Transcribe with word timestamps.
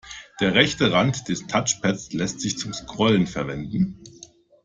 Der 0.39 0.55
rechte 0.55 0.91
Rand 0.91 1.27
des 1.29 1.45
Touchpads 1.45 2.11
lässt 2.13 2.39
sich 2.41 2.57
zum 2.57 2.73
Scrollen 2.73 3.27
verwenden. 3.27 4.01